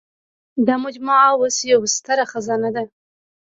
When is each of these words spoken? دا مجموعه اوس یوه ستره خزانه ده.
دا 0.67 0.75
مجموعه 0.85 1.27
اوس 1.35 1.55
یوه 1.71 1.87
ستره 1.95 2.25
خزانه 2.31 2.69
ده. 2.75 2.83